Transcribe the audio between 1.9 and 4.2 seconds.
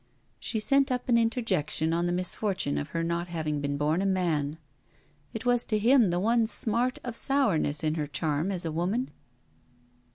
on the misfortune of her not having been born a